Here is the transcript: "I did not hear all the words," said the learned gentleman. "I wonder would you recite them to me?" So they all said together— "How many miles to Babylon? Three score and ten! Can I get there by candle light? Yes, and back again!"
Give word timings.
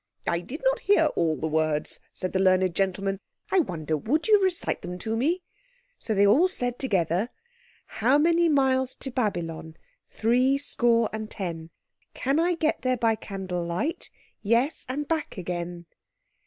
"I 0.25 0.39
did 0.39 0.63
not 0.63 0.79
hear 0.79 1.05
all 1.15 1.35
the 1.37 1.45
words," 1.45 1.99
said 2.11 2.33
the 2.33 2.39
learned 2.39 2.73
gentleman. 2.73 3.19
"I 3.51 3.59
wonder 3.59 3.95
would 3.95 4.27
you 4.27 4.43
recite 4.43 4.81
them 4.81 4.97
to 4.97 5.15
me?" 5.15 5.43
So 5.99 6.15
they 6.15 6.25
all 6.25 6.47
said 6.47 6.79
together— 6.79 7.29
"How 7.85 8.17
many 8.17 8.49
miles 8.49 8.95
to 8.95 9.11
Babylon? 9.11 9.77
Three 10.09 10.57
score 10.57 11.07
and 11.13 11.29
ten! 11.29 11.69
Can 12.15 12.39
I 12.39 12.55
get 12.55 12.81
there 12.81 12.97
by 12.97 13.13
candle 13.13 13.63
light? 13.63 14.09
Yes, 14.41 14.87
and 14.89 15.07
back 15.07 15.37
again!" 15.37 15.85